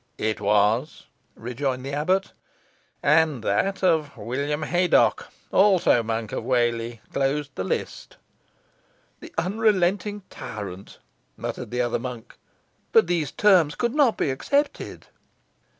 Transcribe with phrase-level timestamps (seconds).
[0.17, 1.05] "It was,"
[1.35, 2.33] rejoined the abbot.
[3.03, 8.17] "And that of William Haydocke, also Monk of Whalley, closed the list."
[9.19, 10.97] "The unrelenting tyrant!"
[11.37, 12.35] muttered the other monk.
[12.91, 15.05] "But these terms could not be accepted?"